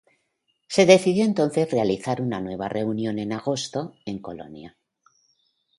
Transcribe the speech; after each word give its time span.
Se 0.67 0.87
decidió 0.87 1.23
entonces 1.25 1.69
realizar 1.69 2.23
una 2.23 2.41
nueva 2.41 2.67
reunión 2.67 3.19
en 3.19 3.33
agosto, 3.33 3.93
en 4.05 4.17
Colonia. 4.17 4.75